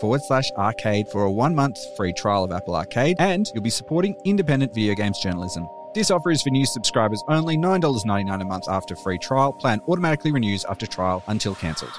[0.00, 3.70] forward slash arcade for a one month free trial of Apple Arcade, and you'll be
[3.70, 5.66] supporting independent video games journalism.
[5.94, 9.52] This offer is for new subscribers only, $9.99 a month after free trial.
[9.52, 11.92] Plan automatically renews after trial until cancelled.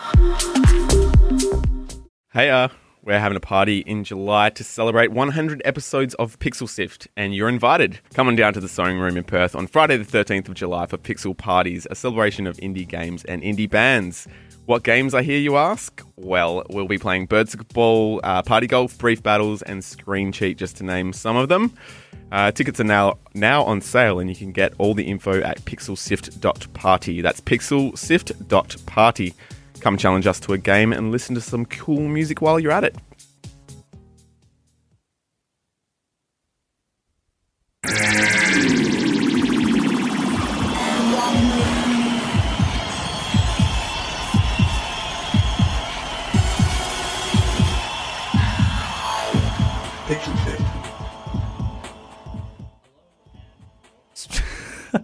[2.33, 2.67] Hey, uh,
[3.05, 7.47] we're having a party in July to celebrate 100 episodes of Pixel Sift, and you're
[7.47, 7.99] invited.
[8.15, 10.87] Come on down to the Sewing Room in Perth on Friday, the 13th of July
[10.87, 14.27] for Pixel Parties, a celebration of indie games and indie bands.
[14.65, 16.01] What games I hear you ask?
[16.15, 20.77] Well, we'll be playing Birds Ball, uh, Party Golf, Brief Battles, and Screen Cheat, just
[20.77, 21.71] to name some of them.
[22.31, 25.63] Uh, tickets are now now on sale, and you can get all the info at
[25.65, 27.21] pixelsift.party.
[27.21, 29.33] That's pixelsift.party.
[29.81, 32.83] Come challenge us to a game and listen to some cool music while you're at
[32.83, 32.95] it.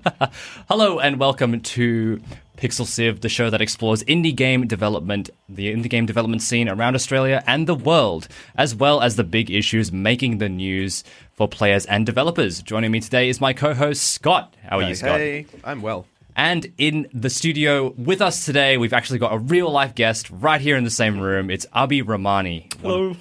[0.69, 2.21] Hello and welcome to
[2.57, 6.95] Pixel Sift, the show that explores indie game development, the indie game development scene around
[6.95, 11.85] Australia and the world, as well as the big issues making the news for players
[11.85, 12.61] and developers.
[12.61, 14.55] Joining me today is my co-host Scott.
[14.63, 15.19] How are you, Scott?
[15.19, 16.05] Hey, I'm well.
[16.35, 20.61] And in the studio with us today, we've actually got a real life guest right
[20.61, 21.49] here in the same room.
[21.49, 22.73] It's Abi Rahmani.
[22.81, 23.15] Hello.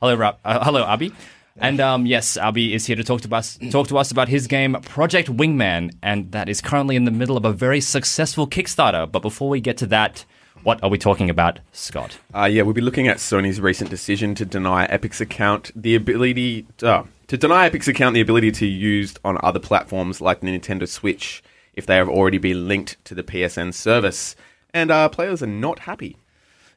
[0.00, 1.12] Hello, Ra- uh, hello, Abi.
[1.58, 4.46] And um, yes, Abi is here to talk to us talk to us about his
[4.46, 9.10] game Project Wingman, and that is currently in the middle of a very successful Kickstarter.
[9.10, 10.24] But before we get to that,
[10.62, 12.18] what are we talking about, Scott?
[12.34, 16.66] Uh, yeah, we'll be looking at Sony's recent decision to deny Epic's account the ability
[16.82, 20.46] uh, to deny Epic's account the ability to be used on other platforms like the
[20.48, 21.42] Nintendo Switch
[21.72, 24.34] if they have already been linked to the PSN service,
[24.72, 26.16] and uh, players are not happy.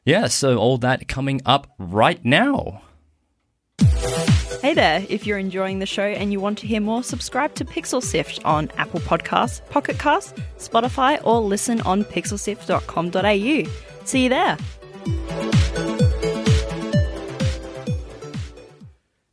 [0.04, 2.82] Yeah, so all that coming up right now.
[4.62, 7.64] Hey there, if you're enjoying the show and you want to hear more, subscribe to
[7.64, 14.04] Pixel Sift on Apple Podcasts, Pocket Casts, Spotify, or listen on pixelsift.com.au.
[14.04, 14.58] See you there.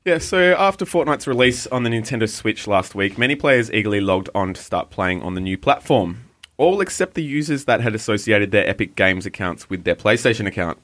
[0.05, 4.29] Yeah, so after Fortnite's release on the Nintendo Switch last week, many players eagerly logged
[4.33, 6.23] on to start playing on the new platform.
[6.55, 10.77] All except the users that had associated their Epic Games accounts with their PlayStation account.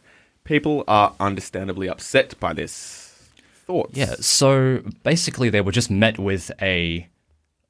[0.44, 3.03] People are understandably upset by this.
[3.66, 3.98] Thoughts?
[3.98, 7.08] Yeah, so basically they were just met with a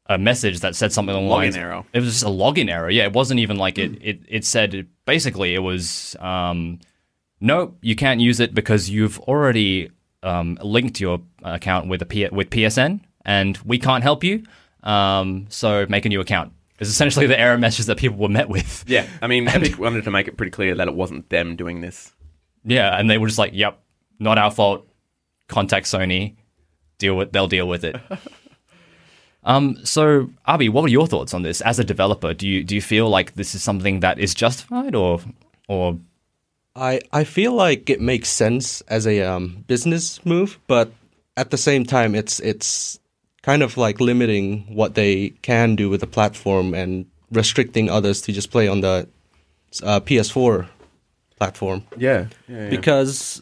[0.08, 1.84] a message that said something along the Login error.
[1.94, 2.90] It was just a login error.
[2.90, 3.92] Yeah, it wasn't even like it.
[4.02, 6.80] It it said basically it was um,
[7.40, 9.92] no, you can't use it because you've already
[10.24, 14.44] um, linked your account with a P- with PSN, and we can't help you.
[14.84, 16.54] Um, so make a new account.
[16.80, 18.84] It's essentially the error message that people were met with.
[18.88, 21.82] Yeah, I mean, Epic wanted to make it pretty clear that it wasn't them doing
[21.82, 22.12] this.
[22.66, 23.80] Yeah, and they were just like, "Yep,
[24.20, 24.88] not our fault.
[25.48, 26.36] Contact Sony.
[26.98, 27.32] Deal with.
[27.32, 27.96] They'll deal with it."
[29.44, 29.78] um.
[29.86, 32.34] So, Abi, what were your thoughts on this as a developer?
[32.34, 35.20] Do you do you feel like this is something that is justified, or
[35.68, 35.98] or
[36.76, 40.92] I I feel like it makes sense as a um, business move, but
[41.38, 43.00] at the same time, it's it's
[43.42, 48.32] kind of like limiting what they can do with the platform and restricting others to
[48.32, 49.08] just play on the
[49.84, 50.68] uh, PS4
[51.38, 51.84] platform.
[51.98, 53.42] Yeah, yeah, Because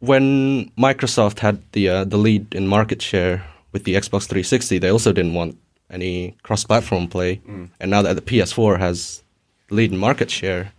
[0.00, 4.88] when Microsoft had the uh, the lead in market share with the Xbox 360, they
[4.90, 5.56] also didn't want
[5.90, 7.40] any cross-platform play,
[7.80, 9.22] and now that the PS4 has
[9.68, 10.72] the lead in market share,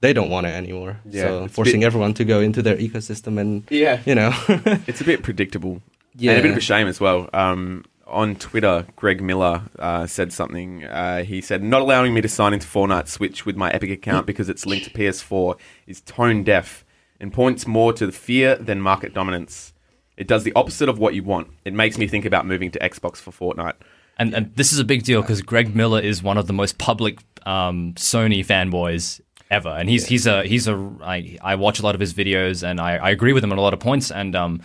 [0.00, 0.98] they don't want it anymore.
[1.04, 4.00] Yeah, so forcing bit- everyone to go into their ecosystem and Yeah.
[4.06, 4.32] you know,
[4.86, 5.82] It's a bit predictable.
[6.16, 6.32] Yeah.
[6.32, 7.28] And a bit of a shame as well.
[7.32, 10.84] Um, on Twitter, Greg Miller uh, said something.
[10.84, 14.26] Uh, he said, Not allowing me to sign into Fortnite Switch with my Epic account
[14.30, 15.56] because it's linked to PS4
[15.86, 16.84] is tone deaf
[17.22, 19.72] and points more to the fear than market dominance.
[20.18, 21.48] It does the opposite of what you want.
[21.64, 23.74] It makes me think about moving to Xbox for Fortnite.
[24.18, 26.76] and, and this is a big deal because Greg Miller is one of the most
[26.76, 29.20] public um, Sony fanboys
[29.50, 32.62] ever, and he's he's a he's a I, I watch a lot of his videos
[32.68, 34.60] and I, I agree with him on a lot of points, and um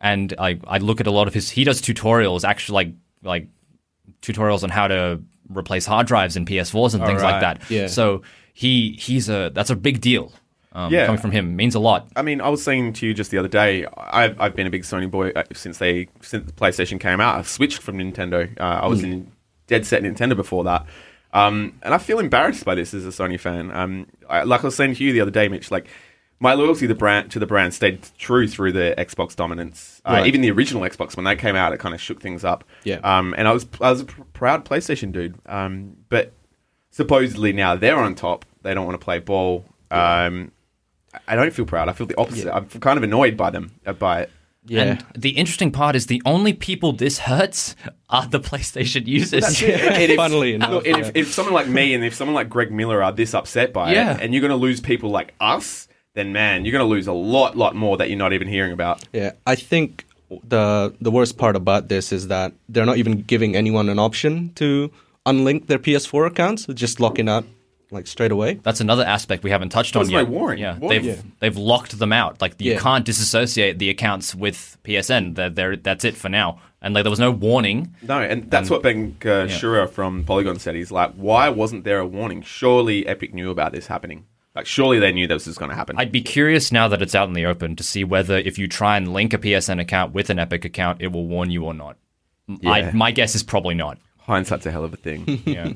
[0.00, 3.48] and I I look at a lot of his he does tutorials actually like like
[4.22, 7.70] tutorials on how to replace hard drives in PS4s and things like that.
[7.70, 7.86] Yeah.
[7.86, 8.22] So
[8.52, 10.32] he he's a that's a big deal.
[10.76, 11.06] Um, Yeah.
[11.06, 12.06] coming from him means a lot.
[12.14, 14.70] I mean, I was saying to you just the other day, I've, I've been a
[14.70, 17.36] big Sony boy uh, since they since the PlayStation came out.
[17.38, 18.48] I switched from Nintendo.
[18.60, 19.32] Uh, I was in
[19.66, 20.86] dead set Nintendo before that,
[21.32, 23.70] um, and I feel embarrassed by this as a Sony fan.
[23.72, 25.86] Um, I, like I was saying to you the other day, Mitch, like
[26.38, 30.02] my loyalty to the brand to the brand stayed true through the Xbox dominance.
[30.04, 30.26] Uh, Right.
[30.26, 32.62] Even the original Xbox when they came out, it kind of shook things up.
[32.84, 32.96] Yeah.
[33.02, 35.36] Um, and I was I was a pr- proud PlayStation dude.
[35.46, 36.32] Um, but
[36.90, 38.44] supposedly now they're on top.
[38.62, 39.64] They don't want to play ball.
[39.90, 40.52] Um,
[41.28, 41.88] I don't feel proud.
[41.88, 42.54] I feel the opposite.
[42.54, 44.30] I'm kind of annoyed by them uh, by it.
[44.68, 44.82] Yeah.
[44.82, 47.76] And the interesting part is the only people this hurts
[48.10, 49.62] are the PlayStation users.
[49.62, 52.48] And if- Funnily enough, look, and if, if someone like me and if someone like
[52.48, 54.14] Greg Miller are this upset by Yeah.
[54.16, 57.06] it, and you're going to lose people like us, then man, you're going to lose
[57.06, 59.04] a lot, lot more that you're not even hearing about.
[59.12, 60.04] Yeah, I think
[60.48, 64.50] the the worst part about this is that they're not even giving anyone an option
[64.54, 64.90] to
[65.24, 67.44] unlink their PS4 accounts, just locking out
[67.90, 68.54] like straight away.
[68.62, 70.28] That's another aspect we haven't touched There's on no yet.
[70.28, 70.58] warning.
[70.62, 71.02] Yeah, Warning.
[71.02, 71.22] they've Yeah.
[71.40, 72.40] they've locked them out.
[72.40, 72.78] Like you Yeah.
[72.80, 75.34] can't disassociate the accounts with PSN.
[75.34, 76.60] They're, they're, that's it for now.
[76.82, 77.94] And like there was no warning.
[78.02, 80.74] No, and that's what Ben uh, Shura from Polygon said.
[80.74, 82.42] He's like, why wasn't there a warning?
[82.42, 84.24] Surely Epic knew about this happening.
[84.54, 85.96] Like, surely they knew this was going to happen.
[85.98, 88.66] I'd be curious now that it's out in the open to see whether if you
[88.68, 91.74] try and link a PSN account with an Epic account, it will warn you or
[91.74, 91.96] not.
[92.64, 93.98] I, my guess is probably not.
[94.20, 95.42] Hindsight's a hell of a thing.
[95.46, 95.72] Yeah.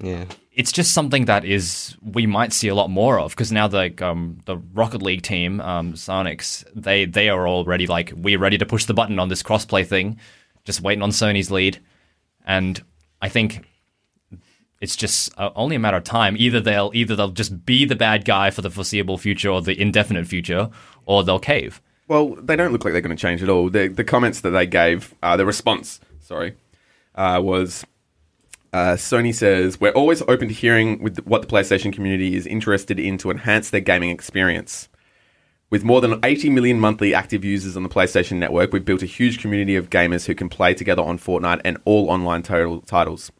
[0.00, 0.24] Yeah.
[0.58, 3.94] It's just something that is we might see a lot more of because now the
[4.04, 8.66] um, the Rocket League team, um, Psyonix, they they are already like we're ready to
[8.66, 10.18] push the button on this crossplay thing,
[10.64, 11.78] just waiting on Sony's lead,
[12.44, 12.82] and
[13.22, 13.64] I think
[14.80, 16.36] it's just uh, only a matter of time.
[16.36, 19.80] Either they'll either they'll just be the bad guy for the foreseeable future or the
[19.80, 20.70] indefinite future,
[21.06, 21.80] or they'll cave.
[22.08, 23.68] Well, they don't look like they're going to change at all.
[23.68, 26.54] The, the comments that they gave, uh, the response, sorry,
[27.14, 27.84] uh, was
[28.72, 32.98] uh, Sony says, We're always open to hearing with what the PlayStation community is interested
[32.98, 34.88] in to enhance their gaming experience.
[35.70, 39.06] With more than 80 million monthly active users on the PlayStation Network, we've built a
[39.06, 43.30] huge community of gamers who can play together on Fortnite and all online title- titles.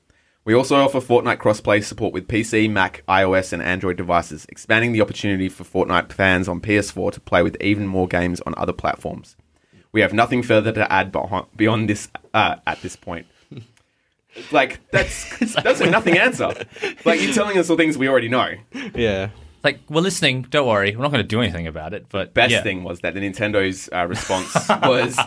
[0.44, 5.00] We also offer Fortnite crossplay support with PC, Mac, iOS, and Android devices, expanding the
[5.02, 9.36] opportunity for Fortnite fans on PS4 to play with even more games on other platforms.
[9.92, 11.14] We have nothing further to add
[11.56, 13.26] beyond this uh, at this point.
[14.52, 16.52] Like that's that's a nothing answer.
[17.04, 18.54] Like you're telling us all things we already know.
[18.94, 19.30] Yeah.
[19.64, 20.42] Like we're listening.
[20.42, 22.06] Don't worry, we're not going to do anything about it.
[22.08, 22.62] But Best yeah.
[22.62, 25.18] thing was that the Nintendo's uh, response was,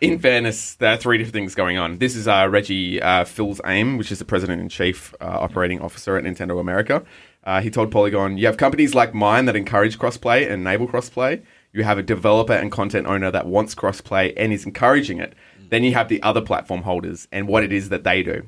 [0.00, 1.98] in fairness, there are three different things going on.
[1.98, 6.16] This is uh, Reggie uh, Fils-Aimé, which is the president and chief uh, operating officer
[6.16, 7.04] at Nintendo America.
[7.44, 11.42] Uh, he told Polygon, "You have companies like mine that encourage crossplay and enable crossplay.
[11.72, 15.34] You have a developer and content owner that wants crossplay and is encouraging it.
[15.68, 18.46] Then you have the other platform holders and what it is that they do.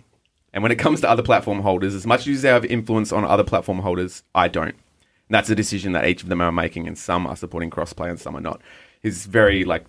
[0.58, 3.24] And when it comes to other platform holders, as much as they have influence on
[3.24, 6.88] other platform holders, I don't." And that's a decision that each of them are making,
[6.88, 8.60] and some are supporting crossplay and some are not.
[9.00, 9.86] He's very like,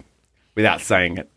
[0.53, 1.27] without saying it,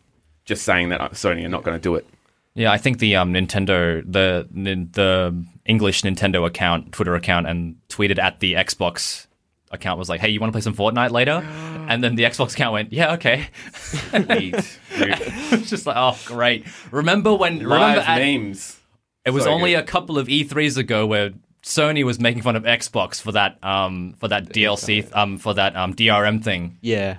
[0.44, 2.06] just saying that Sony are not going to do it.
[2.52, 5.34] Yeah, I think the um, Nintendo, the the
[5.64, 9.28] English Nintendo account, Twitter account, and tweeted at the Xbox
[9.70, 11.42] account was like, "Hey, you want to play some Fortnite later?"
[11.88, 13.48] And then the Xbox account went, "Yeah, okay."
[14.12, 16.66] it's just like, oh, great.
[16.90, 17.54] Remember when?
[17.54, 18.78] remember Live at- memes.
[19.24, 19.80] It was So only good.
[19.80, 21.30] a couple of E3s ago where
[21.62, 25.76] Sony was making fun of Xbox for that um for that DLC um for that
[25.76, 26.78] um DRM thing.
[26.80, 27.18] Yeah.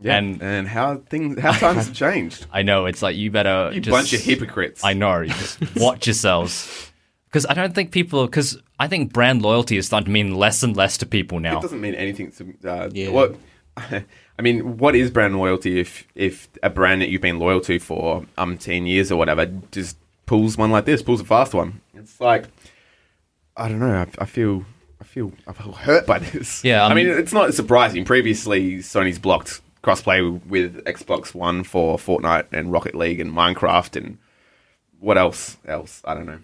[0.00, 0.16] Yeah.
[0.18, 2.46] And- And, how things, how times have changed.
[2.52, 4.82] I know it's like you better You just, bunch of hypocrites.
[4.84, 5.20] I know.
[5.20, 6.90] You just watch yourselves.
[7.28, 8.26] Because I don't think people.
[8.26, 11.58] Because I think brand loyalty is starting to mean less and less to people now.
[11.58, 12.68] It doesn't mean anything to.
[12.68, 13.10] Uh, Yeah.
[13.10, 13.36] What?
[13.76, 17.78] I mean, what is brand loyalty if if a brand that you've been loyal to
[17.78, 19.96] for um ten years or whatever just
[20.26, 21.80] pulls one like this, pulls a fast one?
[21.94, 22.46] It's like
[23.56, 23.94] I don't know.
[23.94, 24.64] I, I feel
[25.00, 26.64] I feel I feel hurt by this.
[26.64, 28.04] Yeah, I um, mean, it's not surprising.
[28.04, 34.18] Previously, Sony's blocked crossplay with Xbox One for Fortnite and Rocket League and Minecraft and
[34.98, 35.58] what else?
[35.66, 36.40] Else I don't know.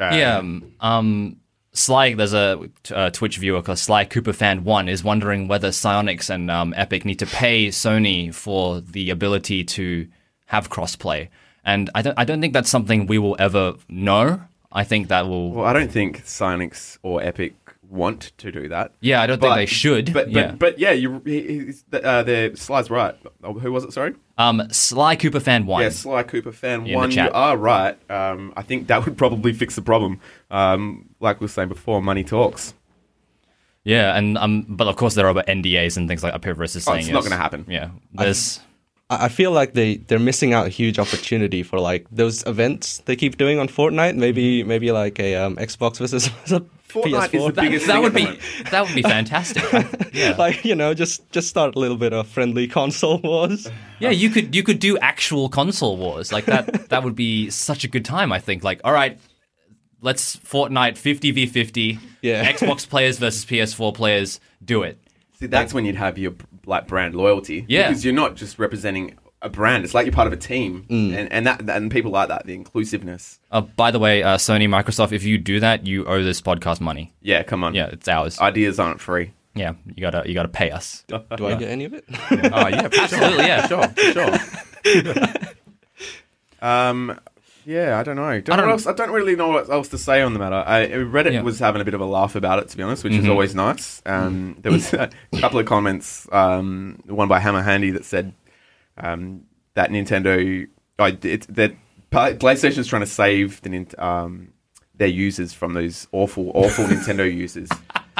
[0.00, 0.38] Uh, Yeah.
[0.38, 1.36] Um, um,
[1.74, 6.28] Sly, there's a uh, Twitch viewer called Sly Cooper Fan One is wondering whether Psyonix
[6.28, 10.06] and um, Epic need to pay Sony for the ability to
[10.46, 11.28] have crossplay,
[11.64, 12.18] and I don't.
[12.18, 14.42] I don't think that's something we will ever know.
[14.70, 15.50] I think that will.
[15.52, 17.54] Well, I don't think Psyonix or Epic
[17.88, 18.90] want to do that.
[19.00, 20.06] yeah, I don't think they should.
[20.14, 20.52] But but yeah.
[20.52, 23.14] but yeah, you he- uh, the slide's right.
[23.44, 23.92] Oh, Who was it?
[23.92, 24.14] Sorry.
[24.38, 25.82] um, Sly Cooper Fan One.
[25.82, 27.10] Yeah, Sly Cooper fan one.
[27.10, 27.98] You are right.
[28.10, 30.20] Um, I think that would probably fix the problem.
[30.50, 32.72] Um, like we were saying before, money talks.
[33.84, 36.92] Yeah, and um, but of course there are NDAs and things like Apiverus is Oh,
[36.92, 37.66] saying it's not gonna happen.
[37.68, 38.60] Yeah, there's.
[39.12, 42.98] I I feel like they they're missing out a huge opportunity for like those events
[43.06, 44.16] they keep doing on Fortnite.
[44.16, 46.28] Maybe maybe like a um, Xbox versus
[46.92, 47.34] Fortnite PS4.
[47.34, 48.38] is the biggest that thing would be
[48.70, 49.64] that would be fantastic.
[50.12, 50.34] yeah.
[50.38, 53.68] like you know just just start a little bit of friendly console wars.
[53.98, 56.88] Yeah, you could you could do actual console wars like that.
[56.90, 58.32] that would be such a good time.
[58.32, 58.62] I think.
[58.62, 59.18] Like, all right,
[60.00, 61.98] let's Fortnite fifty v fifty.
[62.20, 62.50] Yeah.
[62.52, 64.38] Xbox players versus PS4 players.
[64.64, 64.98] Do it.
[65.40, 66.34] See, that's when you'd have your
[66.66, 67.64] like brand loyalty.
[67.68, 67.88] Yeah.
[67.88, 69.84] because you're not just representing a brand.
[69.84, 71.14] It's like you're part of a team, Mm.
[71.16, 72.46] and and that and people like that.
[72.46, 73.40] The inclusiveness.
[73.50, 76.80] Uh, by the way, uh, Sony, Microsoft, if you do that, you owe this podcast
[76.80, 77.12] money.
[77.22, 77.74] Yeah, come on.
[77.74, 78.38] Yeah, it's ours.
[78.40, 79.32] ideas aren't free.
[79.54, 81.04] yeah, you gotta you gotta pay us.
[81.08, 82.04] Do I get any of it?
[82.30, 83.66] Oh yeah, for Absolutely, yeah.
[83.66, 85.38] sure, sure.
[86.62, 87.18] um,
[87.64, 88.40] yeah, I don't know.
[88.40, 90.62] Don't, don't- what else, I don't really know what else to say on the matter.
[90.66, 91.42] I, Reddit Yeah.
[91.42, 93.54] was having a bit of a laugh about it, to be honest, which is always
[93.54, 94.02] nice.
[94.06, 98.34] Um, there was a couple of comments, um, one by Hammer Handy that said
[98.98, 100.66] um, that Nintendo,
[100.98, 101.74] oh, it, that
[102.10, 104.52] Play- PlayStation's trying to save the um,
[104.94, 107.70] their users from those awful, awful Nintendo users.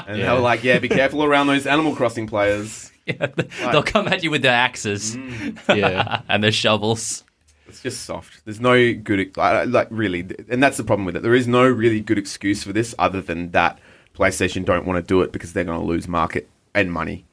[0.07, 3.27] And they were like, "Yeah, be careful around those Animal Crossing players." Yeah,
[3.73, 5.17] they'll come at you with their axes
[5.69, 6.23] yeah.
[6.29, 7.25] and their shovels.
[7.69, 8.45] It's just soft.
[8.45, 11.23] There's no good, like, like really, and that's the problem with it.
[11.23, 13.79] There is no really good excuse for this other than that
[14.15, 17.25] PlayStation don't want to do it because they're going to lose market and money,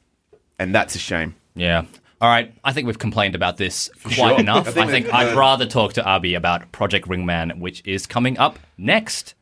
[0.58, 1.34] and that's a shame.
[1.54, 1.84] Yeah.
[2.22, 2.52] All right.
[2.64, 4.40] I think we've complained about this quite Sure.
[4.40, 4.66] enough.
[4.68, 8.38] I I think think, I'd rather talk to Abi about Project Wingman, which is coming
[8.38, 9.34] up next.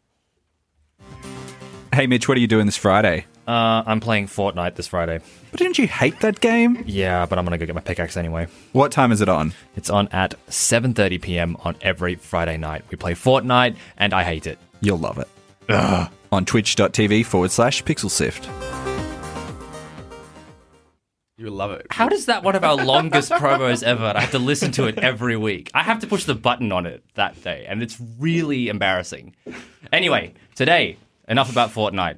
[1.92, 3.26] Hey, Mitch, what are you doing this Friday?
[3.48, 5.20] Uh, I'm playing Fortnite this Friday.
[5.50, 6.84] But didn't you hate that game?
[6.86, 8.46] Yeah, but I'm gonna go get my pickaxe anyway.
[8.72, 9.54] What time is it on?
[9.74, 11.56] It's on at 7:30 p.m.
[11.60, 12.84] on every Friday night.
[12.90, 14.58] We play Fortnite, and I hate it.
[14.82, 15.28] You'll love it.
[16.30, 18.44] On twitch.tv forward slash pixelsift.
[21.38, 21.86] You love it.
[21.88, 24.12] How does that one of our longest promos ever?
[24.14, 25.70] I have to listen to it every week.
[25.72, 29.34] I have to push the button on it that day, and it's really embarrassing.
[29.90, 32.16] Anyway, today, enough about Fortnite.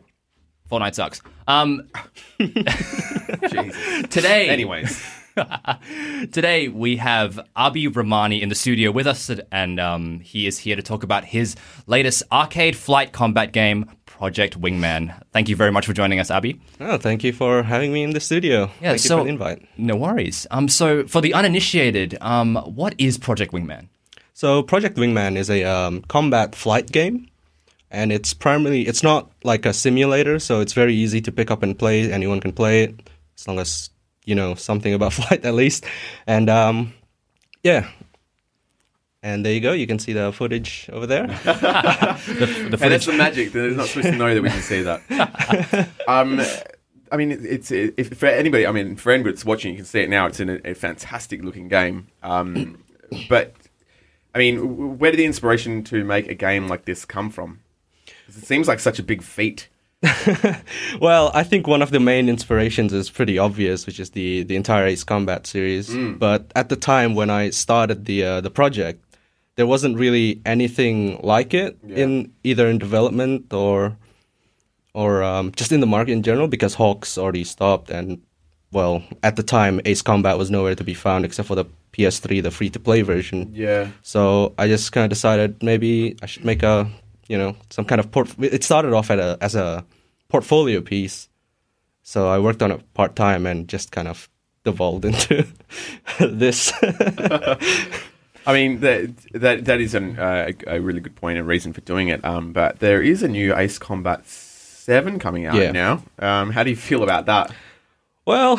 [0.70, 1.20] Fortnite sucks.
[1.48, 1.88] Um,
[2.38, 4.08] Jesus.
[4.08, 5.02] today, Anyways,
[6.32, 10.76] Today we have Abi Rahmani in the studio with us, and um, he is here
[10.76, 15.18] to talk about his latest arcade flight combat game, Project Wingman.
[15.32, 16.60] Thank you very much for joining us, Abi.
[16.80, 18.70] Oh, thank you for having me in the studio.
[18.82, 19.68] Yeah, thank so- you for the invite.
[19.78, 20.46] No worries.
[20.50, 23.88] Um, so for the uninitiated, um, what is Project Wingman?
[24.34, 27.28] So Project Wingman is a um, combat flight game,
[27.90, 31.62] and it's primarily it's not like a simulator, so it's very easy to pick up
[31.62, 32.10] and play.
[32.12, 33.90] Anyone can play it as long as
[34.24, 35.84] you know something about flight at least.
[36.26, 36.92] And um,
[37.62, 37.88] yeah,
[39.22, 39.72] and there you go.
[39.72, 41.26] You can see the footage over there.
[42.26, 43.52] The and that's the magic.
[43.52, 45.88] They're not supposed to know that we can see that.
[46.08, 46.40] um,
[47.12, 48.66] I mean, it- it's it, if for anybody.
[48.66, 50.26] I mean, for anybody that's watching, you can see it now.
[50.26, 52.06] It's in a, a fantastic looking game.
[52.22, 52.82] Um,
[53.28, 53.54] but
[54.34, 57.60] I mean, where did the inspiration to make a game like this come from?
[58.36, 59.68] It seems like such a big feat.
[61.00, 64.56] Well, I think one of the main inspirations is pretty obvious, which is the the
[64.56, 65.94] entire Ace Combat series.
[66.18, 69.04] But at the time when I started the uh, the project,
[69.56, 73.96] there wasn't really anything like it in either in development or
[74.94, 78.20] or um, just in the market in general because HAWX already stopped and
[78.72, 82.42] well at the time Ace Combat was nowhere to be found except for the PS3,
[82.42, 83.50] the free to play version.
[83.54, 83.88] Yeah.
[84.02, 86.88] So I just kind of decided maybe I should make a,
[87.30, 88.28] you know, some kind of port.
[88.40, 89.84] It started off at a, as a
[90.28, 91.28] portfolio piece.
[92.02, 94.28] So I worked on it part time and just kind of
[94.64, 95.46] devolved into
[96.18, 96.72] this.
[98.46, 101.72] I mean, that that that is an, uh, a a really good point and reason
[101.72, 102.24] for doing it.
[102.24, 105.70] Um, but there is a new Ace Combat Seven coming out Yeah.
[105.72, 106.02] now.
[106.18, 107.52] Um, how do you feel about that?
[108.26, 108.58] well,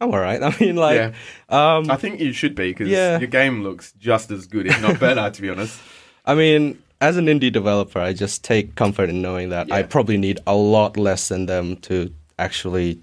[0.00, 0.42] I'm all right.
[0.48, 1.12] I mean, like, Yeah.
[1.48, 3.18] um, I think you should be because Yeah.
[3.18, 5.78] your game looks just as good, if not better, to be honest.
[6.24, 10.16] I mean, as an indie developer, I just take comfort in knowing that I probably
[10.16, 13.00] need a lot less than them to actually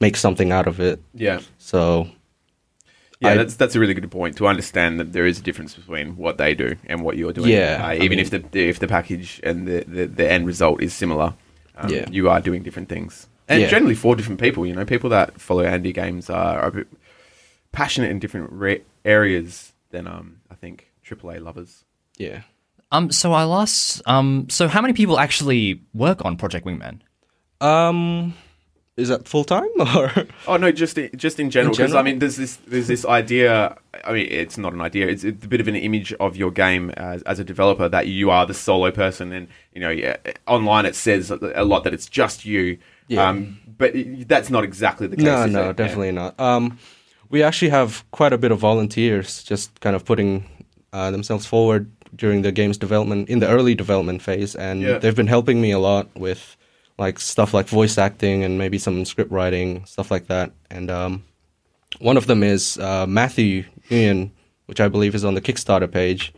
[0.00, 1.00] make something out of it.
[1.14, 1.40] Yeah.
[1.58, 2.08] So
[3.20, 5.74] Yeah, I- that's that's a really good point to understand that there is a difference
[5.74, 7.50] between what they do and what you're doing.
[7.50, 10.46] Yeah, uh, I even mean- if the if the package and the, the, the end
[10.46, 11.34] result is similar,
[11.76, 12.06] um, Yeah.
[12.10, 13.68] you are doing different things, and Yeah.
[13.68, 14.64] generally for different people.
[14.66, 16.86] You know, people that follow indie games are, are a bit
[17.72, 21.84] passionate in different re- areas than um, I think AAA lovers.
[22.18, 22.42] yeah.
[22.92, 27.00] Um, so I last, um, so how many people actually work on Project Wingman?
[27.60, 28.34] Um,
[28.96, 30.12] is that full time or?
[30.48, 31.72] Oh no, just i- just in general.
[31.74, 33.76] Because I mean, there's this there's this idea.
[34.04, 35.06] I mean, it's not an idea.
[35.08, 38.30] It's a bit of an image of your game as, as a developer that you
[38.30, 40.16] are the solo person, and you know, yeah,
[40.46, 42.78] online it says a lot that it's just you.
[43.08, 43.28] Yeah.
[43.28, 45.24] Um, but i- that's not exactly the case.
[45.24, 45.76] no, is no, it?
[45.76, 46.38] definitely not.
[46.40, 46.78] Um,
[47.28, 50.44] we actually have quite a bit of volunteers just kind of putting
[50.92, 54.98] uh, themselves forward during the game's development in the early development phase, and Yeah.
[54.98, 56.56] they've been helping me a lot with
[56.98, 60.52] like stuff like voice acting and maybe some script writing stuff like that.
[60.70, 61.24] And um,
[61.98, 64.30] one of them is uh, Matthew Nguyen,
[64.66, 66.32] which I believe is on the Kickstarter page,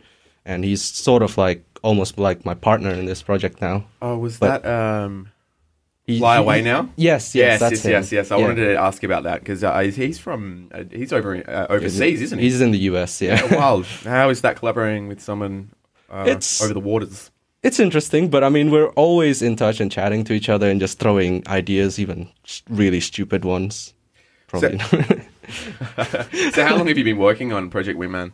[0.45, 3.85] and he's sort of like almost like my partner in this project now.
[4.01, 4.69] Oh, was But- that
[5.03, 5.29] um,
[6.05, 6.89] He- Fly he- Away Now?
[6.97, 8.31] Yes, yes, yes, that's yes, yes, yes.
[8.31, 8.43] I Yeah.
[8.45, 12.39] wanted to ask about that because uh, he's from uh, he's over uh, overseas, isn't
[12.39, 12.45] he?
[12.45, 13.41] He's in the US, yeah.
[13.45, 13.85] Yeah, wild.
[14.03, 15.69] How is that collaborating with someone
[16.11, 17.29] uh, It's- over the waters?
[17.63, 20.81] It's interesting, but I mean, we're always in touch and chatting to each other and
[20.81, 22.29] just throwing ideas, even
[22.69, 23.93] really stupid ones.
[24.47, 24.79] Probably.
[26.53, 28.33] So, how long have you been working on Project Wingman?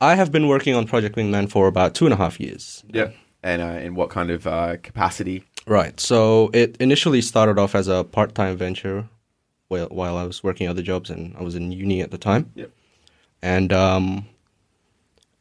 [0.00, 2.84] I have been working on Project Wingman for about two and a half years.
[2.92, 3.10] Yeah.
[3.42, 5.44] And uh, in what kind of uh, capacity?
[5.68, 5.98] Right.
[6.00, 9.06] So it initially started off as a part-time venture,
[9.68, 12.50] while while I was working other jobs and I was in uni at the time.
[12.54, 12.70] Yep.
[13.42, 14.26] And um,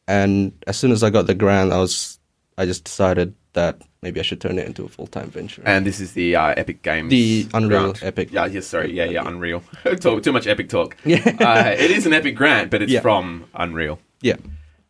[0.07, 2.19] and as soon as I got the grant, I was
[2.57, 5.63] I just decided that maybe I should turn it into a full-time venture.
[5.65, 7.09] And this is the uh, Epic Games.
[7.09, 8.03] The Unreal grant.
[8.03, 8.31] Epic.
[8.31, 8.93] Yeah, yes, sorry.
[8.93, 9.63] Yeah, yeah, Unreal.
[9.99, 10.95] talk, too much Epic talk.
[11.05, 11.17] Yeah.
[11.39, 13.01] uh, it is an Epic grant, but it's Yeah.
[13.01, 13.99] from Unreal.
[14.21, 14.35] yeah.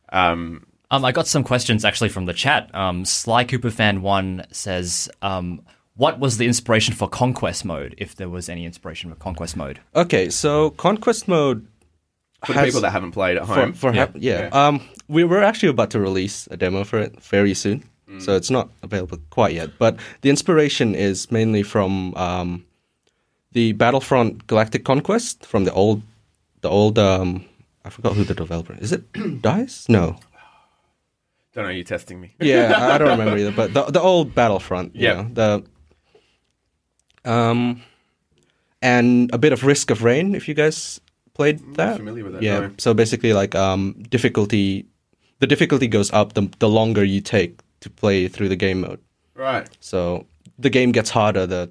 [0.09, 2.73] Um, Um, I got some questions actually from the chat.
[2.73, 5.61] Um, Sly Cooper Fan One says, um,
[5.95, 7.93] "What was the inspiration for Conquest Mode?
[7.97, 10.29] If there was any inspiration for Conquest Mode?" Okay.
[10.29, 11.67] So conquest mode
[12.45, 13.73] for the has- people that haven't played at home.
[13.73, 13.99] for Yeah.
[13.99, 14.49] hap- yeah.
[14.53, 17.83] Um, we were actually about to release a demo for it very soon,
[18.19, 19.71] so it's not available quite yet.
[19.77, 22.63] But the inspiration is mainly from um,
[23.51, 26.01] the Battlefront Galactic Conquest from the old,
[26.61, 26.97] the old.
[26.97, 27.43] Um,
[27.83, 28.91] I forgot who the developer is.
[28.91, 29.03] It
[29.41, 29.87] Dice?
[29.89, 30.19] No.
[31.57, 32.35] I don't know, you're testing me.
[32.39, 33.51] Yeah, I I don't remember either.
[33.51, 34.95] But the the old Battlefront.
[34.95, 35.27] Yeah.
[35.33, 35.63] the.
[37.25, 37.81] Um,
[38.81, 40.35] and a bit of Risk of Rain.
[40.35, 41.01] If you guys
[41.33, 42.59] played that, familiar with that, Yeah.
[42.59, 42.71] no.
[42.77, 44.85] So basically, like um, difficulty,
[45.39, 48.99] the difficulty goes up the the longer you take to play through the game mode.
[49.35, 49.67] Right.
[49.79, 50.25] So
[50.59, 51.69] the game gets harder the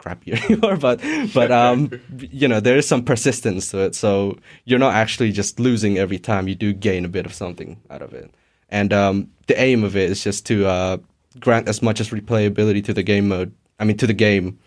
[0.00, 1.00] crappier you are, but
[1.32, 3.94] but um, you know there is some persistence to it.
[3.94, 6.48] So you're not actually just losing every time.
[6.48, 8.30] You do gain a bit of something out of it,
[8.68, 10.98] and um, the aim of it is just to uh,
[11.40, 13.52] grant as much as replayability to the game mode.
[13.78, 14.58] I mean to the game,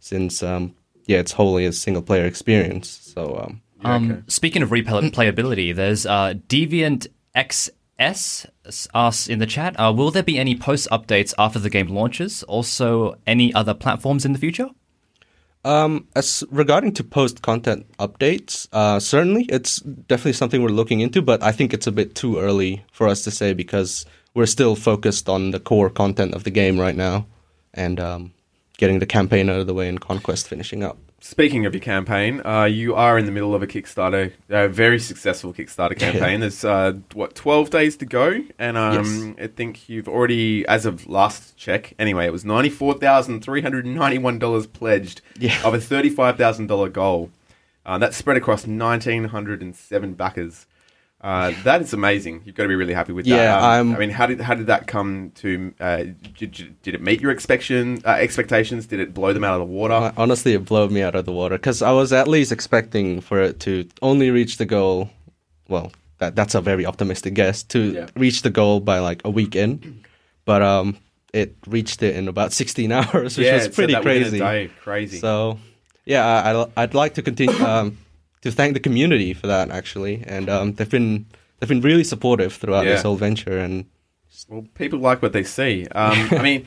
[0.00, 0.74] since um,
[1.06, 2.88] yeah, it's wholly a single player experience.
[2.88, 4.22] So um, Um, okay.
[4.28, 8.46] Speaking of replayability, there's uh, Deviant XS
[8.94, 12.42] asks in the chat, uh, will there be any post updates after the game launches?
[12.44, 14.68] Also, any other platforms in the future?
[15.68, 21.20] Um, as regarding to post content updates, uh, certainly it's definitely something we're looking into,
[21.20, 24.76] but I think it's a bit too early for us to say because we're still
[24.76, 27.26] focused on the core content of the game right now
[27.74, 28.32] and um,
[28.78, 30.96] getting the campaign out of the way and Conquest finishing up.
[31.20, 35.00] Speaking of your campaign, uh, you are in the middle of a Kickstarter, a very
[35.00, 36.40] successful Kickstarter campaign.
[36.40, 41.08] There's uh, what 12 days to go, and um, I think you've already, as of
[41.08, 45.60] last check, anyway, it was ninety-four thousand three hundred ninety-one dollars pledged Yeah.
[45.64, 47.30] of a thirty-five thousand dollar goal.
[47.84, 50.66] Uh, that's spread across nineteen hundred and seven backers.
[51.20, 52.42] Uh, that is amazing.
[52.44, 53.30] You've got to be really happy with that.
[53.34, 55.74] Yeah, Um, I mean, how did how did that come to?
[55.80, 56.04] Uh,
[56.38, 58.86] did, did it meet your expectation uh, expectations?
[58.86, 60.12] Did it blow them out of the water?
[60.16, 63.40] Honestly, it blew me out of the water because I was at least expecting for
[63.42, 65.10] it to only reach the goal.
[65.68, 68.06] Well, that that's a very optimistic guess to Yeah.
[68.14, 70.04] reach the goal by like a week in,
[70.44, 70.98] but um,
[71.34, 74.38] it reached it in about 16 hours, which was it said pretty that crazy.
[74.38, 74.70] day.
[74.82, 75.18] Crazy.
[75.18, 75.58] So,
[76.04, 77.98] yeah, I, I, I'd like to continue um,
[78.42, 81.26] to thank the community for that actually, and um, they've been
[81.58, 82.92] they've been really supportive throughout Yeah.
[82.92, 83.84] this whole venture, and
[84.48, 85.86] well, people like what they see.
[85.88, 86.66] Um, I mean,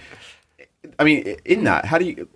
[1.00, 2.28] I mean, in that, how do you?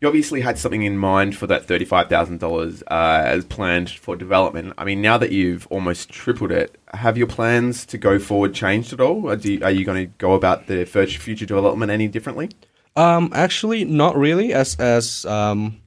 [0.00, 4.14] You obviously had something in mind for that thirty-five thousand uh, dollars as planned for
[4.14, 4.74] development.
[4.78, 8.92] I mean, now that you've almost tripled it, have your plans to go forward changed
[8.92, 9.28] at all?
[9.28, 12.50] Or do you, are you going to go about the fut- future development any differently?
[12.94, 14.52] um, actually not really.
[14.52, 15.78] As as um,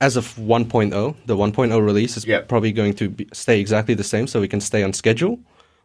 [0.00, 2.40] as of 1.0, the 1.0 release is Yeah.
[2.42, 5.38] probably going to be, stay exactly the same, so we can stay on schedule.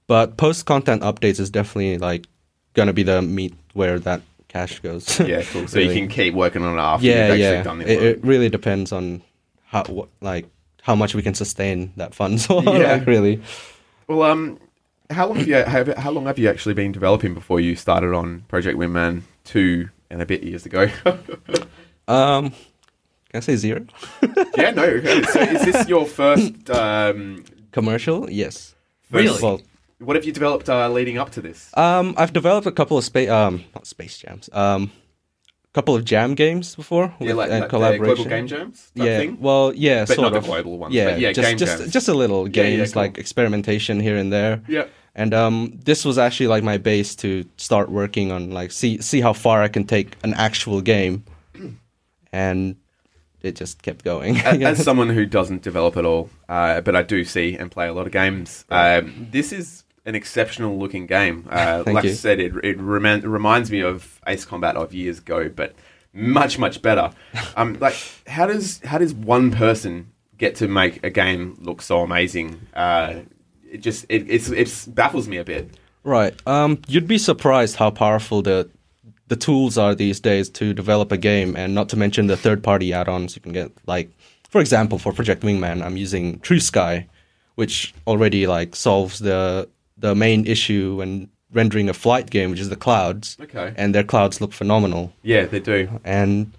[0.08, 2.28] But post content updates is definitely like
[2.74, 5.20] gonna be the meat where that cash goes.
[5.20, 5.68] Yeah, cool.
[5.68, 7.64] So you can keep working on it after yeah, you've actually yeah.
[7.64, 9.22] done the It, it really depends on
[9.66, 10.46] how what, like
[10.82, 12.42] how much we can sustain that fund.
[12.42, 12.94] So Yeah.
[12.98, 13.42] like really,
[14.08, 14.60] Well, um,
[15.10, 18.14] how long have you have, how long have you actually been developing before you started
[18.14, 20.90] on Project Wingman two and a bit years ago?
[22.08, 22.52] um,
[23.38, 23.86] I say zero?
[24.58, 25.02] yeah, no.
[25.24, 26.70] So is this your first?
[26.70, 28.76] Um, Commercial, yes.
[29.12, 29.40] Really?
[29.42, 29.62] Well,
[30.00, 31.70] what have you developed uh, leading up to this?
[31.78, 34.92] um, I've developed a couple of space, um, not space jams, um,
[35.74, 38.16] couple of jam games before Yeah, with, like, and like collaboration.
[38.16, 38.92] global game jams.
[38.94, 39.38] Yeah, thing?
[39.40, 41.78] well, yeah, But sort not the of global ones, Yeah, but yeah, just game just
[41.80, 41.92] jams.
[41.94, 43.02] just a little Yeah, yeah, games cool.
[43.02, 44.62] like experimentation here and there.
[44.68, 44.86] Yeah.
[45.16, 49.22] And um, this was actually like my base to start working on, like see see
[49.22, 51.24] how far I can take an actual game,
[52.32, 52.76] and
[53.44, 54.38] it just kept going.
[54.38, 57.94] as, someone who doesn't develop at all, uh, but I do see and play a
[57.94, 61.48] lot of games, um, this is an exceptional looking game.
[61.50, 65.50] Uh, like I said, it, it reman- reminds me of Ace Combat of years ago,
[65.50, 65.76] but
[66.14, 67.12] much much better.
[67.56, 72.02] Um, like how does how does one person get to make a game look so
[72.02, 72.62] amazing?
[72.74, 73.22] Uh,
[73.72, 75.70] it just it it's, it's baffles me a bit.
[76.04, 76.36] Right.
[76.48, 78.70] Um, you'd be surprised how powerful the
[79.34, 82.64] the tools are these days to develop a game, and not to mention the third
[82.64, 83.72] party add-ons you can get.
[83.88, 84.12] Like,
[84.48, 87.08] for example, for Project Wingman, I'm using trueSKY,
[87.56, 89.68] which already like solves the
[89.98, 93.38] the main issue when rendering a flight game, which is the clouds.
[93.42, 93.74] Okay.
[93.76, 95.12] And their clouds look phenomenal.
[95.24, 96.00] Yeah, they do.
[96.04, 96.54] And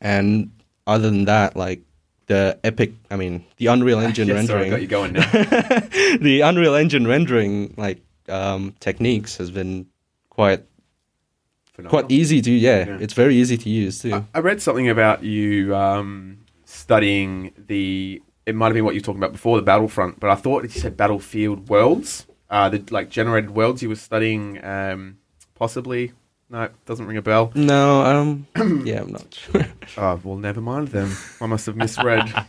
[0.00, 0.52] and
[0.86, 1.82] other than that, like
[2.26, 5.30] the epic, I mean, the Unreal Engine sorry, rendering I got you going now.
[6.20, 9.86] the Unreal Engine rendering like um, techniques has been
[10.30, 10.62] quite
[11.78, 11.90] Phenomenal.
[12.02, 12.98] quite easy to yeah, Yeah.
[13.00, 14.24] It's very easy to use too.
[14.34, 18.20] I read something about you um, studying the.
[18.46, 20.64] It might have been what you were talking about before the Battlefront, but I thought
[20.64, 23.80] you said Battlefield worlds, uh, the like generated worlds.
[23.82, 25.18] You were studying, um,
[25.54, 26.12] possibly.
[26.50, 27.52] No, it doesn't ring a bell.
[27.54, 28.46] no, um,
[28.84, 29.66] yeah, I'm not sure.
[29.98, 31.10] Oh well, never mind then.
[31.40, 32.26] I must have misread.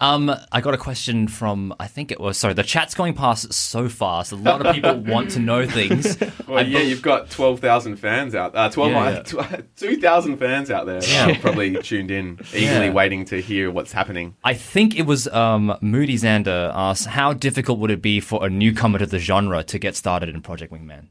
[0.00, 2.54] Um, I got a question from I think it was sorry.
[2.54, 4.32] The chat's going past so fast.
[4.32, 6.18] A lot of people want to know things.
[6.48, 8.54] well, I yeah, bel- you've got twelve thousand fans out.
[8.56, 9.22] Uh, twelve, Yeah,
[9.76, 11.02] two thousand fans out there.
[11.04, 11.28] Yeah.
[11.28, 11.40] Yeah.
[11.40, 12.92] probably tuned in, eagerly Yeah.
[12.92, 14.36] waiting to hear what's happening.
[14.42, 18.48] I think it was um, Moody Xander asked, "How difficult would it be for a
[18.48, 21.08] newcomer to the genre to get started in Project Wingman?"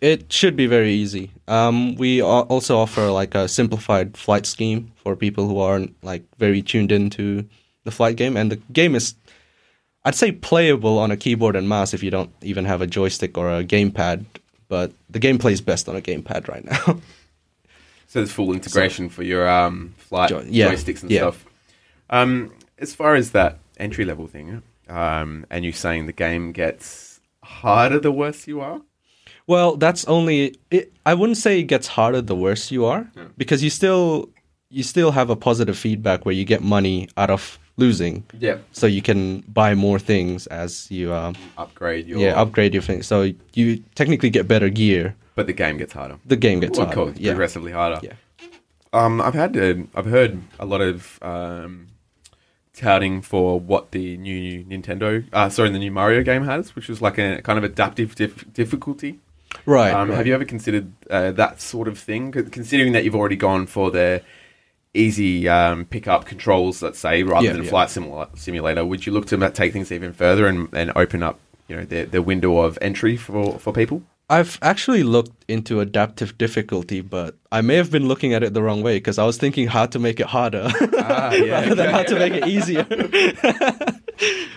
[0.00, 1.30] It should be very easy.
[1.46, 6.60] Um, we also offer like a simplified flight scheme for people who aren't like very
[6.60, 7.46] tuned into
[7.84, 9.14] the flight game, and the game is,
[10.04, 13.36] I'd say, playable on a keyboard and mouse if you don't even have a joystick
[13.36, 14.24] or a gamepad.
[14.68, 17.00] But the game plays best on a gamepad right now.
[18.12, 21.20] So there's full integration for your um, flight Jo- yeah, joysticks and yeah.
[21.20, 21.46] stuff.
[22.10, 27.20] Um, as far as that entry level thing, um, and you're saying the game gets
[27.42, 28.82] harder the worse you are.
[29.46, 30.56] Well, that's only.
[30.70, 34.28] It, I wouldn't say it gets harder the worse you are, because you still
[34.68, 38.24] you still have a positive feedback where you get money out of losing.
[38.38, 38.58] Yeah.
[38.72, 43.06] So you can buy more things as you um, Upgrade your yeah upgrade your things.
[43.06, 45.14] So you technically get better gear.
[45.34, 46.18] but the game gets harder.
[46.26, 47.12] The game gets Well, harder.
[47.12, 47.32] cool, Yeah.
[47.32, 48.00] progressively harder.
[48.02, 48.12] Yeah.
[48.92, 49.56] Um, I've had
[49.94, 51.88] I've heard a lot of um,
[52.74, 57.00] touting for what the new Nintendo, uh, sorry, the new Mario game has, which was
[57.00, 59.18] like a kind of adaptive dif- difficulty.
[59.66, 59.92] Right.
[59.92, 60.16] Um, right.
[60.16, 62.32] Have you ever considered uh, that sort of thing?
[62.32, 64.22] Considering that you've already gone for the
[64.94, 67.70] easy um, pick up controls, let's say, rather Yeah, than yeah.
[67.70, 71.38] flight simula- simulator, would you look to take things even further and, and open up,
[71.68, 74.02] you know, the, the window of entry for, for people?
[74.30, 78.62] I've actually looked into adaptive difficulty, but I may have been looking at it the
[78.62, 81.90] wrong way because I was thinking how to make it harder Ah, yeah, rather than
[81.90, 82.86] how to make it easier.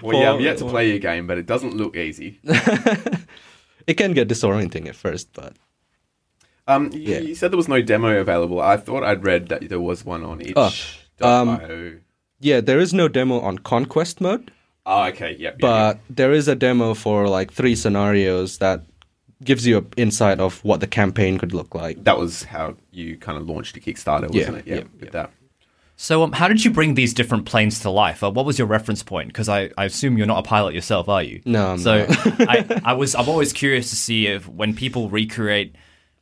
[0.03, 2.39] Well, yeah, I'm yet to play your game, but it doesn't look easy.
[2.43, 5.53] it can get disorienting at first, but
[6.67, 7.19] Um, you, Yeah.
[7.19, 8.59] you said there was no demo available.
[8.61, 11.27] I thought I'd read that there was one on Oh, itch.io.
[11.27, 12.01] um,
[12.39, 14.51] yeah, there is no demo on Conquest mode,
[14.85, 15.39] oh, okay, yep.
[15.39, 18.83] yep, but there is a demo for like three scenarios that
[19.43, 22.03] gives you an insight of what the campaign could look like.
[22.03, 24.67] that was how you kind of launched a Kickstarter, wasn't it?
[24.67, 25.31] Yeah, yeah, with that.
[25.97, 28.21] So, um, how did you bring these different planes to life?
[28.21, 29.27] Uh, what was your reference point?
[29.29, 31.41] Because I, I assume you're not a pilot yourself, are you?
[31.45, 32.49] No, I'm so not.
[32.49, 35.73] I, I was I'm always curious to see if when people recreate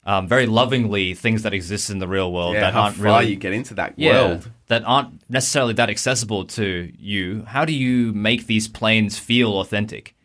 [0.05, 3.03] um, very lovingly things that exist in the real world Yeah, that how aren't far
[3.21, 4.49] really you get into that yeah, world.
[4.67, 7.43] that aren't necessarily that accessible to you.
[7.47, 10.15] How do you make these planes feel authentic?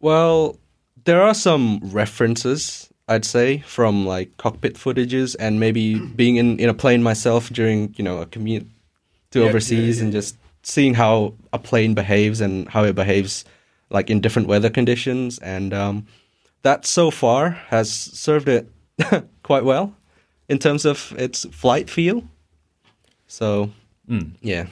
[0.00, 0.58] Well,
[1.04, 6.68] there are some references, I'd say, from like cockpit footages and maybe being in, in
[6.68, 8.66] a plane myself during, you know, a commute
[9.32, 13.44] to Yeah, overseas yeah, and just seeing how a plane behaves and how it behaves
[13.90, 15.38] like in different weather conditions.
[15.40, 16.06] And um,
[16.62, 18.70] that so far has served it
[19.42, 19.94] quite well
[20.48, 22.24] in terms of its flight feel.
[23.26, 23.70] So,
[24.06, 24.30] hmm.
[24.40, 24.66] yeah.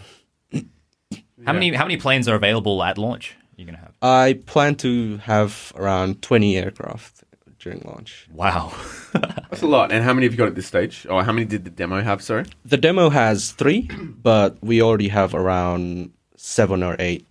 [1.47, 3.37] How many how many planes are available at launch?
[3.57, 3.95] You're gonna have.
[4.03, 7.25] I plan to have around 20 aircraft
[7.59, 8.27] during launch.
[8.33, 8.73] Wow.
[9.13, 9.93] That's a lot.
[9.93, 11.07] And how many have you got at this stage?
[11.09, 12.47] Or how many did the demo have, sorry?
[12.65, 13.89] The demo has three,
[14.23, 17.27] but we already have around seven or eight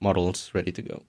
[0.00, 1.02] models ready to go.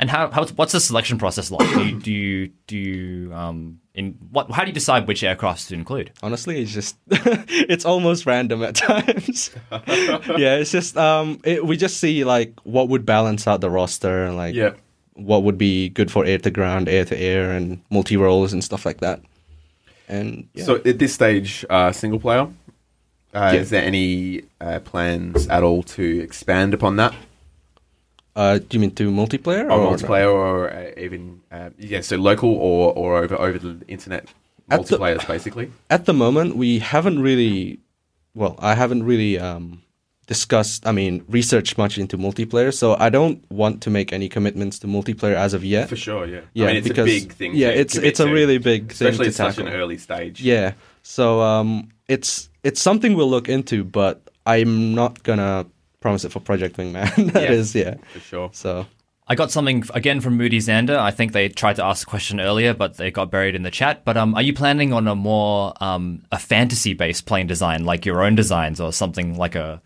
[0.00, 1.68] And how, how what's the selection process like?
[1.68, 5.68] Do you do you, do you um in what how do you decide which aircrafts
[5.68, 6.10] to include?
[6.22, 9.50] Honestly, it's just it's almost random at times.
[9.70, 14.24] yeah, it's just um, it, we just see like what would balance out the roster
[14.24, 14.72] and like Yeah.
[15.14, 18.64] what would be good for air to ground, air to air, and multi roles and
[18.64, 19.20] stuff like that.
[20.08, 20.64] And yeah.
[20.64, 22.48] So at this stage, uh, single player.
[23.34, 23.60] Uh, Yeah.
[23.60, 27.14] Is there any uh, plans at all to expand upon that,
[28.36, 32.50] uh, do you mean to multiplayer or multiplayer, or uh, even uh, yeah, so local
[32.54, 34.28] or or over over the internet
[34.70, 35.70] At the- multiplayers, basically?
[35.90, 37.80] At the moment, we haven't really,
[38.34, 39.82] well, I haven't really um,
[40.26, 44.78] discussed, I mean, researched much into multiplayer, so I don't want to make any commitments
[44.80, 45.88] to multiplayer as of yet.
[45.88, 46.40] For sure, yeah.
[46.54, 47.54] Yeah, I mean, it's because- a big thing.
[47.54, 50.40] yeah, it's- it's a to, really big thing especially to at such an early stage.
[50.40, 55.66] Yeah, so um, it's it's something we'll look into, but I'm not gonna
[56.00, 57.32] promise it for Project Wingman.
[57.32, 57.52] That Yeah.
[57.52, 57.94] is, yeah.
[58.12, 58.50] for sure.
[58.52, 58.86] So
[59.28, 60.98] I got something again from Moody Xander.
[60.98, 63.70] I think they tried to ask a question earlier, but they got buried in the
[63.70, 64.04] chat.
[64.04, 68.04] But um, are you planning on a more um, a fantasy based plane design, like
[68.04, 69.80] your own designs, or something like a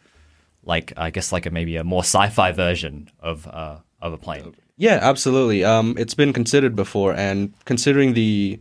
[0.65, 4.55] like I guess like a maybe a more sci-fi version of uh, of a plane?
[4.77, 5.63] yeah, absolutely.
[5.65, 8.59] Um, it's been considered before, and considering the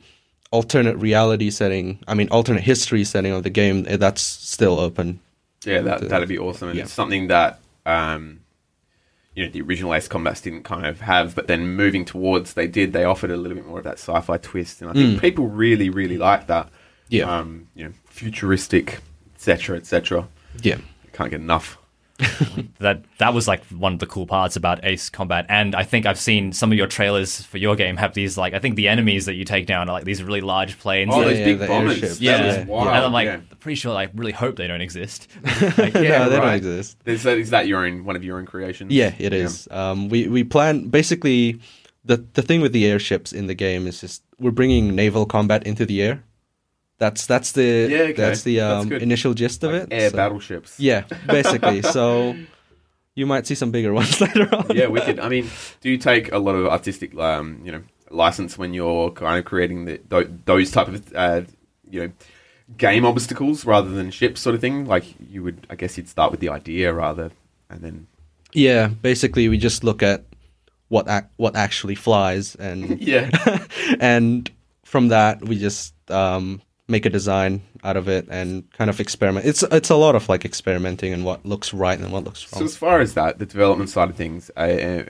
[0.51, 5.19] alternate reality setting, I mean, alternate history setting of the game, eh, that's still open.
[5.65, 6.83] Yeah, that that'd be awesome, and Yeah.
[6.83, 8.41] it's something that um,
[9.35, 12.67] you know the original Ace Combats didn't kind of have, but then moving towards they
[12.67, 12.93] did.
[12.93, 15.89] They offered a little bit more of that sci-fi twist, and I think people really,
[15.89, 16.67] really like that.
[16.67, 16.69] Mm.
[17.09, 17.37] Yeah.
[17.37, 18.99] um, you know, futuristic,
[19.35, 20.27] etc., etc.
[20.61, 20.77] Yeah.
[21.13, 21.77] Can't get enough.
[22.79, 26.05] That that was like one of the cool parts about Ace Combat, and I think
[26.05, 28.87] I've seen some of your trailers for your game have these like I think the
[28.87, 31.11] enemies that you take down are like these really large planes.
[31.13, 31.93] Oh, that- those yeah, big the bombers!
[32.03, 32.19] airships.
[32.19, 32.87] That yeah, wild.
[32.89, 33.39] and I'm like yeah.
[33.59, 35.27] pretty sure I really hope they don't exist.
[35.77, 36.97] Like, yeah, no, they don't exist.
[37.05, 38.91] Is that, is that your own one of your own creations?
[38.91, 39.67] Yeah, it is.
[39.71, 41.59] Um, we we plan basically
[42.05, 45.65] the the thing with the airships in the game is just we're bringing naval combat
[45.65, 46.23] into the air.
[47.03, 48.13] That's that's the Yeah, okay.
[48.13, 49.01] that's the um, good.
[49.01, 49.87] initial gist of Like it.
[49.91, 50.79] air so- battleships.
[50.79, 51.81] Yeah, basically.
[51.97, 52.35] so
[53.15, 54.67] you might see some bigger ones later on.
[54.73, 55.19] yeah, we wicked.
[55.19, 55.49] I mean,
[55.81, 59.43] do you take a lot of artistic, um, you know, license when you're kind of
[59.43, 59.99] creating the,
[60.45, 61.41] those type of, uh,
[61.89, 62.11] you know,
[62.77, 64.85] game obstacles rather than ships, sort of thing?
[64.87, 67.31] Like you would, I guess, you'd start with the idea rather,
[67.69, 68.07] and then
[68.53, 70.23] Yeah, basically we just look at
[70.87, 73.29] what ac- what actually flies and yeah,
[73.99, 74.49] and
[74.85, 76.61] from that we just um,
[76.93, 79.45] make a design out of it and kind of experiment.
[79.45, 82.59] It's it's a lot of like experimenting and what looks right and what looks wrong.
[82.59, 85.03] So as far as that, the development side of things, uh, uh,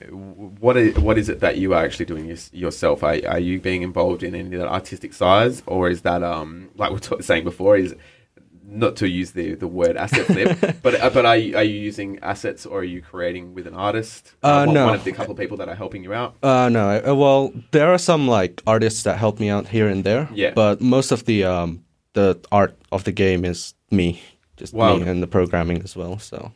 [0.65, 3.04] what is, what is it that you are actually doing yours- yourself?
[3.04, 6.69] Are, are you being involved in any of that artistic sides, or is that um
[6.82, 7.93] like we were saying before, is
[8.74, 11.80] not to use the, the word asset flip, but uh, but are you, are you
[11.80, 14.34] using assets or are you creating with an artist?
[14.42, 14.86] Uh, one, no.
[14.88, 16.36] one of the couple of people that are helping you out.
[16.44, 20.04] Uh, no, uh, well, there are some like artists that help me out here and
[20.04, 20.28] there.
[20.34, 20.52] Yeah.
[20.56, 21.84] But most of the um
[22.14, 24.22] the art of the game is me,
[24.58, 24.98] just Wow.
[24.98, 26.20] me and the programming as well.
[26.20, 26.52] So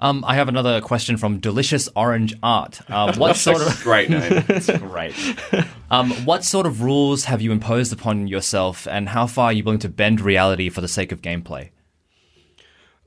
[0.00, 2.80] Um, I have another question from Delicious Orange Art.
[2.88, 4.44] Um, what sort of Great name.
[4.78, 5.14] Great.
[5.90, 9.64] Um, what sort of rules have you imposed upon yourself, and how far are you
[9.64, 11.70] willing to bend reality for the sake of gameplay?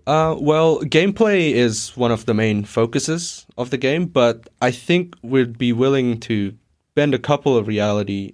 [0.06, 5.16] Uh, well, gameplay is one of the main focuses of the game, but I think
[5.22, 6.58] we'd be willing to
[6.96, 8.34] bend a couple of reality,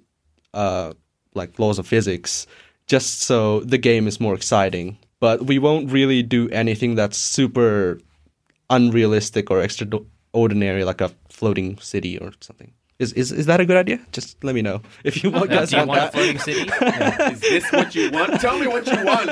[0.52, 0.94] uh,
[1.34, 2.48] like laws of physics,
[2.88, 4.98] just so the game is more exciting.
[5.20, 8.00] But we won't really do anything that's super
[8.70, 12.72] unrealistic or extraordinary, like a floating city or something.
[12.98, 14.00] Is is is that a good idea?
[14.10, 16.12] Just let me know if you want, guys Do you want want a that.
[16.12, 16.60] floating city?
[17.32, 18.40] is this what you want?
[18.40, 19.28] Tell me what you want.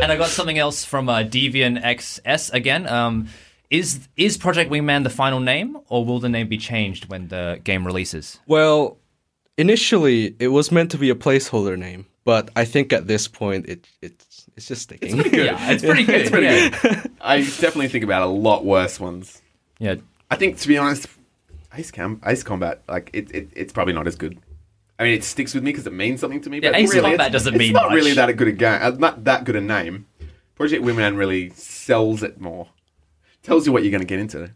[0.00, 2.86] And I got something else from uh, Deviant XS again.
[2.86, 3.28] Um,
[3.70, 7.60] is is Project Wingman the final name, or will the name be changed when the
[7.64, 8.38] game releases?
[8.46, 8.98] Well,
[9.56, 13.66] initially it was meant to be a placeholder name, but I think at this point
[13.68, 14.24] it it's
[14.58, 15.16] it's just sticking.
[15.32, 16.20] Yeah, it's pretty good.
[16.20, 17.04] It's pretty yeah.
[17.20, 19.40] I definitely think about a lot worse ones.
[19.78, 19.94] yeah.
[20.30, 21.06] I think, to be honest,
[21.74, 24.38] Ace Cam, Ace Combat, like it, it, it's probably not as good.
[24.98, 26.58] I mean, it sticks with me because it means something to me.
[26.60, 27.94] Yeah, but Ace really, Combat it's, doesn't it's mean not much.
[27.94, 30.06] really that good a game, uh, not that good a name.
[30.56, 32.68] Project Wingman really sells it more.
[33.42, 34.50] Tells you what you're going to get into.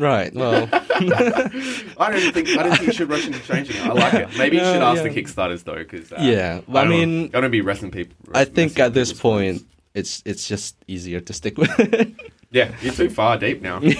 [0.00, 0.34] Right.
[0.34, 3.86] Well, I don't think I don't think you should rush into changing it.
[3.86, 4.28] I like it.
[4.38, 5.08] Maybe you should No, ask yeah.
[5.08, 7.90] the Kickstarters though, because uh, Yeah, I, I don't mean, wanna- I don't be wrestling
[7.92, 8.16] people.
[8.34, 9.64] I think at this point minds.
[9.94, 12.14] it's it's just easier to stick with it.
[12.50, 13.80] yeah, you're too far deep now.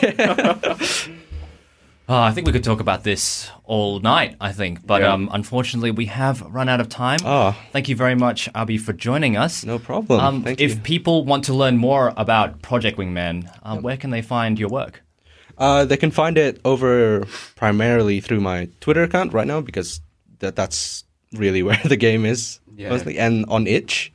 [2.12, 4.84] Oh, I think we could talk about this all night, I think.
[4.84, 5.12] But Yeah.
[5.12, 7.20] um, unfortunately, we have run out of time.
[7.24, 7.56] Ah.
[7.70, 9.64] Thank you very much, Abi, for joining us.
[9.64, 10.18] no problem.
[10.18, 10.80] Um, Thank if you.
[10.80, 15.04] people want to learn more about Project Wingman, um, where can they find your work?
[15.60, 20.00] Uh, they can find it over primarily through my Twitter account right now because
[20.40, 22.88] that that's really where the game is Yeah.
[22.88, 24.10] mostly, and on itch,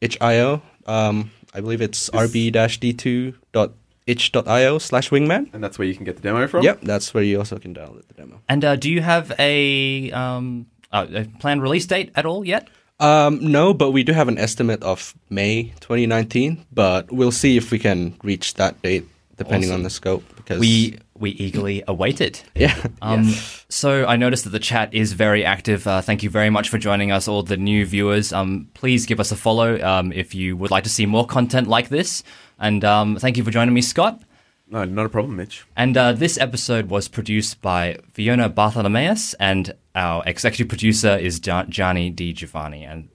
[0.00, 0.62] itch.io.
[0.86, 5.48] Um, I believe it's rb-d2.itch.io slash wingman.
[5.52, 6.62] And that's where you can get the demo from?
[6.64, 8.40] Yep, that's where you also can download the demo.
[8.48, 12.68] And uh, do you have a, um, uh, a planned release date at all yet?
[13.00, 17.70] Um, no, but we do have an estimate of May 2019, but we'll see if
[17.70, 19.80] we can reach that date depending Awesome.
[19.80, 20.24] on the scope.
[20.36, 22.44] Because We we eagerly await it.
[22.54, 23.24] yeah, Um,
[23.68, 25.86] So I noticed that the chat is very active.
[25.86, 28.32] Uh, thank you very much for joining us, all the new viewers.
[28.32, 31.68] Um, please give us a follow um, if you would like to see more content
[31.68, 32.22] like this.
[32.58, 34.20] And um, thank you for joining me, Scott.
[34.68, 35.64] No, not a problem, Mitch.
[35.76, 41.70] And uh, this episode was produced by Fiona Bartholomaeus, and our executive producer is Gian-
[41.70, 42.84] Gianni Di Giovanni.
[42.84, 43.08] And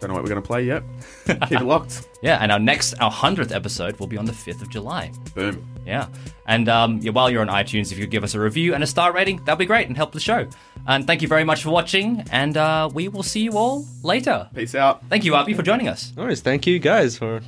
[0.04, 0.82] I don't know what we're going to play yet.
[1.48, 2.06] Keep it locked.
[2.20, 5.10] Yeah, and our next, our 100th episode will be on the 5th of July.
[5.34, 5.66] Boom.
[5.86, 6.08] Yeah.
[6.46, 8.86] And um, yeah, while you're on iTunes, if you give us a review and a
[8.86, 10.46] star rating, that'd be great and help the show.
[10.86, 14.48] And thank you very much for watching, and uh, we will see you all later.
[14.54, 15.02] Peace out.
[15.08, 16.12] Thank you, Abi, for joining us.
[16.14, 16.42] no worries.
[16.42, 17.40] Thank you guys for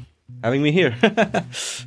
[0.43, 0.97] having me here.